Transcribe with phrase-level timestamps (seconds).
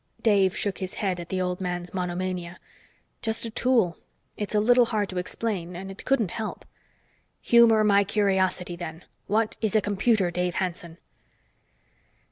[0.23, 2.57] Dave shook his head at the old man's monomania.
[3.21, 3.99] "Just a tool.
[4.35, 6.65] It's a little hard to explain, and it couldn't help."
[7.41, 9.05] "Humor my curiosity, then.
[9.27, 10.97] What is a computer, Dave Hanson?"